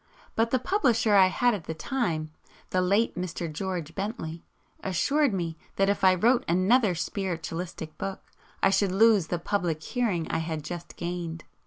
But 0.35 0.49
the 0.49 0.57
publisher 0.57 1.13
I 1.13 1.27
had 1.27 1.53
at 1.53 1.65
the 1.65 1.75
time 1.75 2.31
(the 2.71 2.81
late 2.81 3.15
Mr. 3.15 3.53
George 3.53 3.93
Bentley) 3.93 4.41
assured 4.83 5.31
me 5.31 5.59
that 5.75 5.89
if 5.89 6.03
I 6.03 6.15
wrote 6.15 6.43
another 6.47 6.95
'spiritualistic' 6.95 7.95
book, 7.99 8.23
I 8.63 8.71
should 8.71 8.91
lose 8.91 9.27
the 9.27 9.37
public 9.37 9.83
hearing 9.83 10.25
I 10.31 10.39
had 10.39 10.63
just 10.63 10.95
gained. 10.95 11.43